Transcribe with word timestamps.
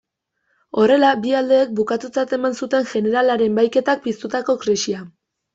Horrela 0.79 1.11
bi 1.25 1.35
aldeek 1.41 1.75
bukatutzat 1.81 2.33
eman 2.39 2.57
zuten 2.63 2.89
jeneralaren 2.95 3.61
bahiketak 3.61 4.03
piztutako 4.09 4.57
krisia. 4.65 5.07